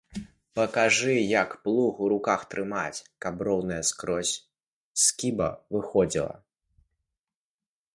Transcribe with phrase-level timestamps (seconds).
[0.59, 4.35] Пакажы, як плуг у руках трымаць, каб роўная скрозь
[5.07, 6.35] скіба выходзіла.